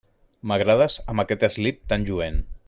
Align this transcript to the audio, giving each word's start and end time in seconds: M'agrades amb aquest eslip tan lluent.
M'agrades 0.51 0.95
amb 1.13 1.23
aquest 1.25 1.45
eslip 1.49 1.85
tan 1.93 2.09
lluent. 2.09 2.43